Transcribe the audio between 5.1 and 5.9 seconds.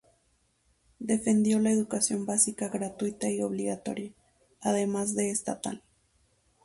de estatal.